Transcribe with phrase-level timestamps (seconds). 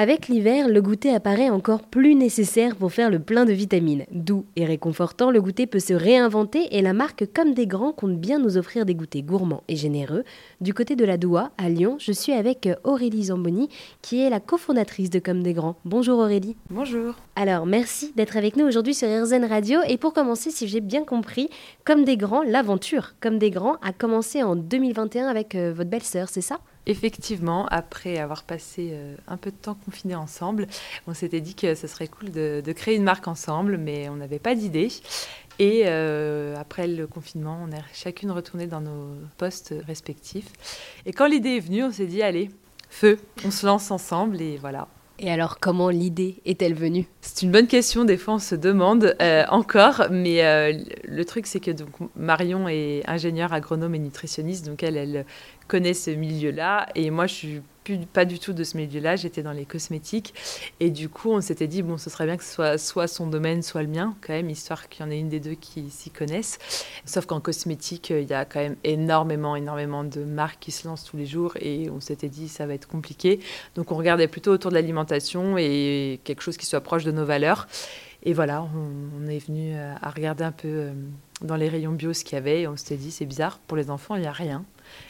[0.00, 4.06] Avec l'hiver, le goûter apparaît encore plus nécessaire pour faire le plein de vitamines.
[4.10, 8.18] Doux et réconfortant, le goûter peut se réinventer et la marque Comme des Grands compte
[8.18, 10.24] bien nous offrir des goûters gourmands et généreux.
[10.62, 13.68] Du côté de la Doua, à Lyon, je suis avec Aurélie Zamboni,
[14.00, 15.76] qui est la cofondatrice de Comme des Grands.
[15.84, 16.56] Bonjour Aurélie.
[16.70, 17.16] Bonjour.
[17.36, 19.80] Alors, merci d'être avec nous aujourd'hui sur RZN Radio.
[19.86, 21.50] Et pour commencer, si j'ai bien compris,
[21.84, 26.30] Comme des Grands, l'aventure Comme des Grands a commencé en 2021 avec euh, votre belle-sœur,
[26.30, 26.58] c'est ça?
[26.86, 30.66] Effectivement, après avoir passé euh, un peu de temps confinés ensemble,
[31.06, 34.38] on s'était dit que ce serait cool de, créer une marque ensemble, mais on n'avait
[34.38, 34.88] pas d'idée.
[35.58, 40.50] Et euh, après le confinement, on est chacune retournée dans nos postes respectifs.
[41.04, 42.50] Et quand l'idée est venue, on s'est dit, allez,
[42.88, 44.88] feu, on se lance ensemble et voilà.
[45.22, 47.06] Et alors, comment l'idée est-elle venue?
[47.20, 48.06] C'est une bonne question.
[48.06, 50.06] Des fois, on se demande euh, encore.
[50.10, 50.72] Mais
[51.04, 54.64] le truc, c'est que donc, Marion est ingénieure agronome et nutritionniste.
[54.64, 55.26] Donc, elle, elle
[55.70, 56.88] connaît ce milieu-là.
[56.96, 57.62] Et moi, je suis
[58.12, 59.14] pas du tout de ce milieu-là.
[59.14, 60.34] J'étais dans les cosmétiques.
[60.80, 63.28] Et du coup, on s'était dit, bon, ce serait bien que ce soit soit son
[63.28, 65.88] domaine, soit le mien, quand même, histoire qu'il y en ait une des deux qui
[65.90, 66.58] s'y connaissent.
[67.04, 71.04] Sauf qu'en cosmétique, il y a quand même énormément, énormément de marques qui se lancent
[71.04, 71.52] tous les jours.
[71.60, 73.38] Et on s'était dit, ça va être compliqué.
[73.76, 77.24] Donc, on regardait plutôt autour de l'alimentation et quelque chose qui soit proche de nos
[77.24, 77.68] valeurs.
[78.24, 78.66] Et voilà,
[79.22, 80.92] on, est venu à regarder un peu euh,
[81.40, 83.78] dans les rayons bio ce qu'il y avait et on s'était dit c'est bizarre, pour
[83.78, 84.64] les enfants il n'y a rien.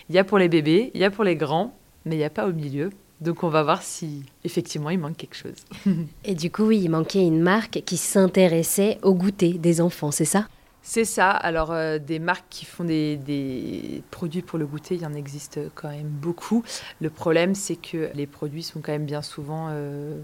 [0.09, 2.25] Il y a pour les bébés, il y a pour les grands, mais il n'y
[2.25, 2.91] a pas au milieu.
[3.21, 5.65] Donc on va voir si effectivement il manque quelque chose.
[6.25, 10.25] Et du coup, oui, il manquait une marque qui s'intéressait au goûter des enfants, c'est
[10.25, 10.47] ça?
[10.83, 11.31] C'est ça.
[11.31, 15.61] Alors, euh, des marques qui font des, produits pour le goûter, il y en existe
[15.75, 16.65] quand même beaucoup.
[17.03, 20.19] Le problème, c'est que les produits sont quand même bien souvent euh,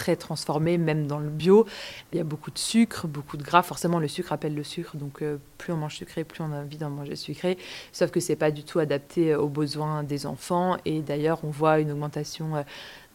[0.00, 1.66] très transformé, même dans le bio.
[2.12, 3.62] Il y a beaucoup de sucre, beaucoup de gras.
[3.62, 6.62] Forcément, le sucre appelle le sucre, donc euh, plus on mange sucré, plus on a
[6.62, 7.58] envie d'en manger sucré.
[7.92, 10.78] Sauf que c'est pas du tout adapté aux besoins des enfants.
[10.86, 12.62] Et d'ailleurs, on voit une augmentation euh,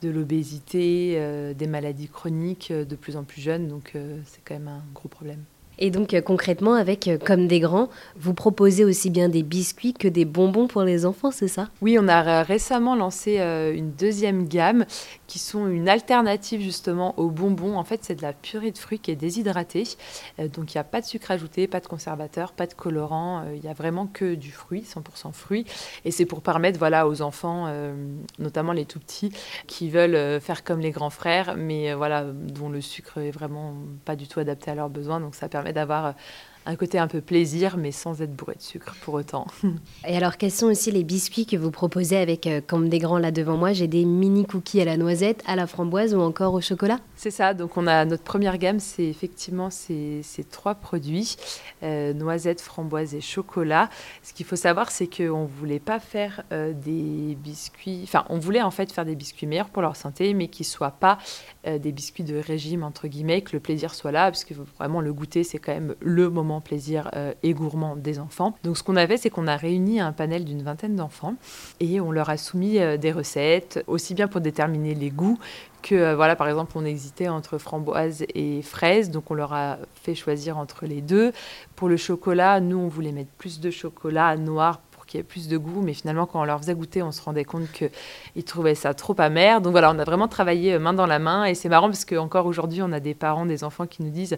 [0.04, 3.68] de l'obésité, euh, des maladies chroniques de plus en plus jeunes.
[3.68, 3.94] Donc,
[4.26, 5.44] c'est quand même un gros problème.
[5.78, 9.94] Et donc euh, concrètement, avec euh, Comme des grands, vous proposez aussi bien des biscuits
[9.94, 11.70] que des bonbons pour les enfants, c'est ça?
[11.82, 14.86] Oui, on a récemment lancé euh, une deuxième gamme
[15.28, 17.78] qui sont une alternative justement aux bonbons.
[17.78, 19.84] En fait, c'est de la purée de fruits qui est déshydratée.
[20.54, 23.44] donc il n'y a pas de sucre ajouté, pas de conservateur, pas de colorant.
[23.54, 25.66] Il n'y a vraiment que du fruit, 100% fruit.
[26.06, 27.68] Et c'est pour permettre voilà, aux enfants,
[28.38, 29.32] notamment les tout petits,
[29.66, 33.74] qui veulent faire comme les grands frères, mais voilà, dont le sucre est vraiment
[34.06, 35.20] pas du tout adapté à leurs besoins.
[35.20, 36.12] Donc ça permet d'avoir euh,
[36.66, 39.46] un côté un peu plaisir, mais sans être bourré de sucre pour autant.
[40.08, 43.20] Et alors, quels sont aussi les biscuits que vous proposez avec, euh, comme des grands
[43.20, 46.54] là devant moi, j'ai des mini cookies à la noisette, à la framboise ou encore
[46.54, 50.76] au chocolat C'est ça, donc on a notre première gamme, c'est effectivement ces, ces, trois
[50.76, 51.36] produits,
[51.84, 53.90] euh, noisette, framboise et chocolat.
[54.24, 58.40] Ce qu'il faut savoir, c'est qu'on ne voulait pas faire euh, des biscuits, enfin, on
[58.40, 61.18] voulait en fait faire des biscuits meilleurs pour leur santé, mais qui ne soient pas
[61.66, 65.14] des biscuits de régime, entre guillemets, que le plaisir soit là, parce que vraiment le
[65.14, 68.56] goûter, c'est quand même le moment plaisir euh, et gourmand des enfants.
[68.64, 71.36] Donc ce qu'on a fait, c'est qu'on a réuni un panel d'une vingtaine d'enfants
[71.80, 75.40] et on leur a soumis euh, des recettes, aussi bien pour déterminer les goûts
[75.86, 79.78] que, euh, voilà, par exemple, on hésitait entre framboise et fraise, donc on leur a
[79.94, 81.32] fait choisir entre les deux.
[81.76, 85.24] Pour le chocolat, nous, on voulait mettre plus de chocolat noir pour qu'il y ait
[85.24, 88.44] plus de goût, mais finalement, quand on leur faisait goûter, on se rendait compte qu'ils
[88.44, 89.62] trouvaient ça trop amer.
[89.62, 92.48] Donc voilà, on a vraiment travaillé main dans la main, et c'est marrant parce qu'encore
[92.48, 94.38] aujourd'hui, on a des parents, des enfants qui nous disent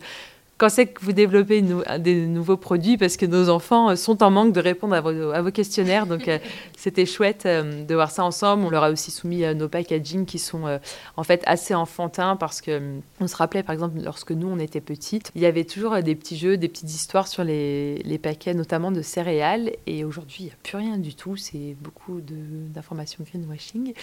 [0.57, 1.63] quand c'est que vous développez
[1.99, 5.51] des nouveaux produits parce que nos enfants euh, sont en manque de répondre à vos,
[5.51, 6.07] questionnaires.
[6.07, 6.39] Donc, euh,
[6.77, 8.63] c'était chouette euh, de voir ça ensemble.
[8.63, 10.79] On leur a aussi soumis nos packaging qui sont
[11.15, 12.81] en fait assez enfantins parce que
[13.19, 16.15] on se rappelait, par exemple, lorsque nous, on était petites, il y avait toujours des
[16.15, 19.71] petits jeux, des petites histoires sur les, les paquets, notamment de céréales.
[19.85, 21.35] Et aujourd'hui, il n'y a plus rien du tout.
[21.35, 23.93] C'est beaucoup d'informations greenwashing.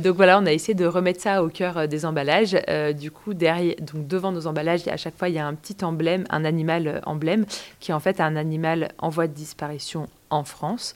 [0.00, 2.56] donc, voilà, on a essayé de remettre ça au cœur des emballages.
[2.94, 5.84] du coup, derrière, donc devant nos emballages, à chaque fois, il y a un petit
[6.30, 7.46] un animal euh, emblème,
[7.80, 10.94] qui est en fait un animal en voie de disparition en France.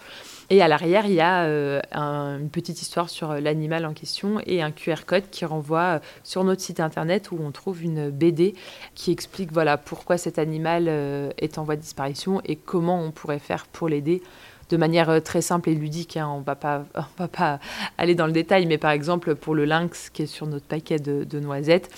[0.51, 4.41] Et à l'arrière, il y a euh, une petite histoire sur euh, l'animal en question
[4.47, 8.55] et un QR code qui renvoie sur notre site internet où on trouve une BD
[8.95, 10.89] qui explique voilà pourquoi cet animal
[11.39, 14.23] est en voie de disparition et comment on pourrait faire pour l'aider
[14.71, 16.17] de manière très simple et ludique.
[16.17, 16.29] Hein.
[16.29, 17.61] On ne va pas
[17.99, 20.99] aller dans le détail, mais par exemple pour le lynx qui est sur notre paquet
[20.99, 21.91] de noisettes,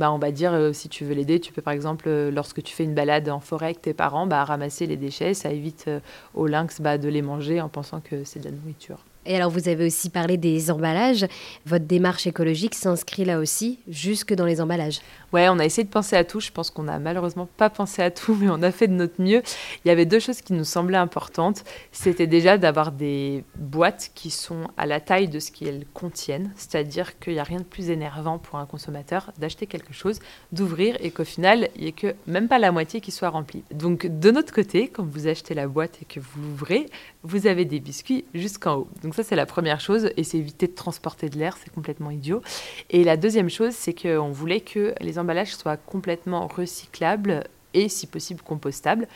[0.00, 2.62] bah, on va dire, euh, si tu veux l'aider, tu peux par exemple, euh, lorsque
[2.62, 5.34] tu fais une balade en forêt avec tes parents, bah, ramasser les déchets.
[5.34, 6.00] Ça évite euh,
[6.34, 9.04] aux lynx bah, de les manger en pensant que c'est de la nourriture.
[9.26, 11.26] Et alors vous avez aussi parlé des emballages.
[11.66, 15.00] Votre démarche écologique s'inscrit là aussi, jusque dans les emballages.
[15.32, 16.40] Ouais, on a essayé de penser à tout.
[16.40, 19.20] Je pense qu'on n'a malheureusement pas pensé à tout, mais on a fait de notre
[19.20, 19.42] mieux.
[19.84, 21.64] Il y avait deux choses qui nous semblaient importantes.
[21.92, 26.52] C'était déjà d'avoir des boîtes qui sont à la taille de ce qu'elles contiennent.
[26.56, 30.18] C'est-à-dire qu'il n'y a rien de plus énervant pour un consommateur d'acheter quelque chose,
[30.52, 33.62] d'ouvrir et qu'au final, il n'y ait que même pas la moitié qui soit remplie.
[33.70, 36.86] Donc de notre côté, quand vous achetez la boîte et que vous l'ouvrez,
[37.22, 38.88] vous avez des biscuits jusqu'en haut.
[39.14, 42.42] Ça, c'est la première chose, et c'est éviter de transporter de l'air, c'est complètement idiot.
[42.90, 48.06] Et la deuxième chose, c'est qu'on voulait que les emballages soient complètement recyclables et, si
[48.06, 49.06] possible, compostables.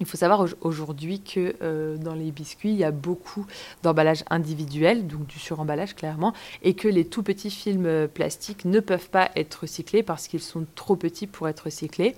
[0.00, 3.46] Il faut savoir aujourd'hui que euh, dans les biscuits, il y a beaucoup
[3.84, 6.32] d'emballages individuels, donc du suremballage clairement,
[6.62, 10.66] et que les tout petits films plastiques ne peuvent pas être recyclés parce qu'ils sont
[10.74, 12.16] trop petits pour être recyclés.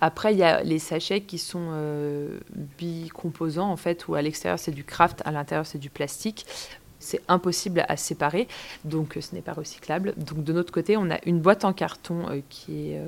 [0.00, 2.38] Après, il y a les sachets qui sont euh,
[2.78, 6.46] bicomposants, en fait, où à l'extérieur c'est du craft, à l'intérieur c'est du plastique.
[7.00, 8.48] C'est impossible à séparer,
[8.84, 10.14] donc euh, ce n'est pas recyclable.
[10.16, 13.00] Donc de notre côté, on a une boîte en carton euh, qui est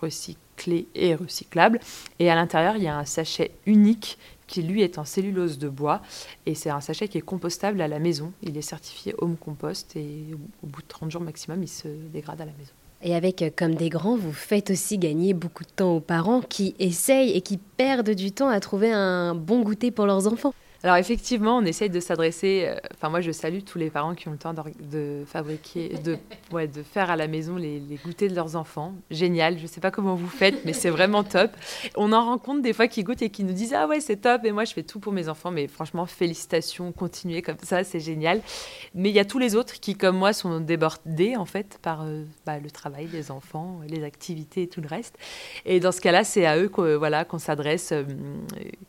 [0.00, 1.80] recyclée et recyclable.
[2.18, 5.68] Et à l'intérieur, il y a un sachet unique qui lui est en cellulose de
[5.68, 6.02] bois
[6.44, 8.32] et c'est un sachet qui est compostable à la maison.
[8.42, 10.26] Il est certifié Home Compost et
[10.62, 12.72] au bout de 30 jours maximum, il se dégrade à la maison.
[13.02, 16.42] Et avec euh, Comme des grands, vous faites aussi gagner beaucoup de temps aux parents
[16.42, 20.52] qui essayent et qui perdent du temps à trouver un bon goûter pour leurs enfants.
[20.82, 22.64] Alors effectivement, on essaye de s'adresser.
[22.66, 26.16] Euh, enfin, moi, je salue tous les parents qui ont le temps de, fabriquer, de,
[26.52, 28.94] ouais, de faire à la maison les, goûters de leurs enfants.
[29.10, 29.58] Génial.
[29.58, 31.50] Je ne sais pas comment vous faites, mais c'est vraiment top.
[31.96, 34.44] On en rencontre des fois qui goûtent et qui nous disent ah ouais c'est top
[34.44, 35.50] et moi je fais tout pour mes enfants.
[35.50, 38.40] Mais franchement, félicitations, continuez comme ça, c'est génial.
[38.94, 42.04] Mais il y a tous les autres qui, comme moi, sont débordés en fait par
[42.04, 45.18] euh, bah, le travail des enfants, les activités et tout le reste.
[45.66, 47.92] Et dans ce cas-là, c'est à eux qu'on voilà, qu'on s'adresse.
[47.92, 48.04] Euh,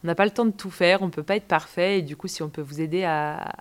[0.04, 2.16] on n'a pas le temps de tout faire, on peut pas être parfait et du
[2.16, 3.56] coup, si on peut vous aider à,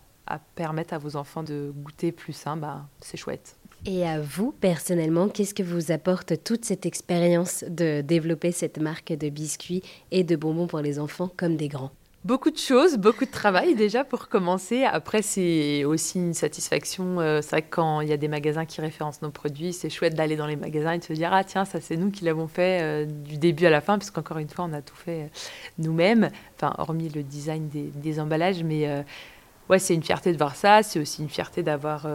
[0.55, 3.57] permettre à vos enfants de goûter plus sain, bah, c'est chouette.
[3.87, 9.13] Et à vous, personnellement, qu'est-ce que vous apporte toute cette expérience de développer cette marque
[9.13, 11.91] de biscuits et de bonbons pour les enfants comme des grands?
[12.23, 14.85] Beaucoup de choses, beaucoup de travail déjà pour commencer.
[14.85, 17.19] Après, c'est aussi une satisfaction.
[17.19, 19.89] Euh, c'est vrai que quand il y a des magasins qui référencent nos produits, c'est
[19.89, 22.27] chouette d'aller dans les magasins et de se dire Ah, tiens, ça c'est nous qui
[22.27, 25.23] l'avons fait euh, du début à la fin, puisqu'encore une fois, on a tout fait
[25.23, 25.27] euh,
[25.79, 28.63] nous-mêmes, enfin, hormis le design des, emballages.
[28.65, 29.03] Mais
[29.71, 30.83] ouais, c'est une fierté de voir ça.
[30.83, 32.07] C'est aussi une fierté d'avoir.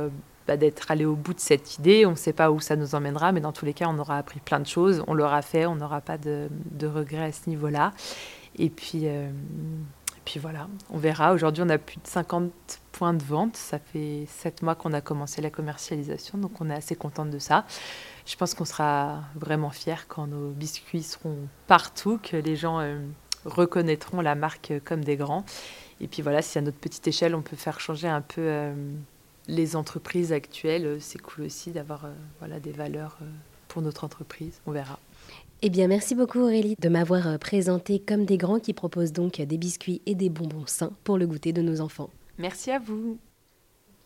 [0.48, 2.06] Bah, d'être allé au bout de cette idée.
[2.06, 4.20] On ne sait pas où ça nous emmènera, mais dans tous les cas, on aura
[4.20, 5.04] appris plein de choses.
[5.08, 6.50] On l'aura fait, on n'aura pas de
[6.84, 7.94] regrets à ce niveau-là.
[8.58, 9.30] Et puis, euh,
[10.24, 11.34] puis voilà, on verra.
[11.34, 12.52] Aujourd'hui, on a plus de 50
[12.92, 13.56] points de vente.
[13.58, 17.40] Ça fait 7 mois qu'on a commencé la commercialisation, donc on est assez contente de
[17.40, 17.66] ça.
[18.26, 21.38] Je pense qu'on sera vraiment fiers quand nos biscuits seront
[21.68, 23.00] partout, que les gens euh,
[23.46, 25.46] reconnaîtront la marque comme des grands.
[26.02, 28.74] Et puis voilà, si à notre petite échelle, on peut faire changer un peu euh,
[29.48, 32.08] les entreprises actuelles, c'est cool aussi d'avoir
[32.40, 33.18] voilà, des valeurs
[33.68, 34.60] pour notre entreprise.
[34.66, 35.00] On verra.
[35.62, 39.42] Eh bien, merci beaucoup Aurélie de m'avoir euh, présenté comme des grands qui proposent donc
[39.42, 42.10] des biscuits et des bonbons sains pour le goûter de nos enfants.
[42.38, 43.18] Merci à vous.